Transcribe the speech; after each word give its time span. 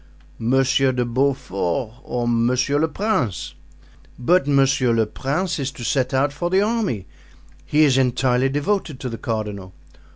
Monsieur 0.39 0.91
de 0.91 1.03
Beaufort 1.05 2.01
or 2.03 2.27
Monsieur 2.27 2.79
le 2.79 2.87
Prince." 2.87 3.53
"But 4.17 4.47
Monsieur 4.47 4.91
le 4.93 5.05
Prince 5.05 5.59
is 5.59 5.69
to 5.73 5.83
set 5.83 6.11
out 6.11 6.33
for 6.33 6.49
the 6.49 6.59
army; 6.63 7.05
he 7.67 7.83
is 7.83 7.99
entirely 7.99 8.49
devoted 8.49 8.99
to 8.99 9.09
the 9.09 9.19
cardinal." 9.19 9.73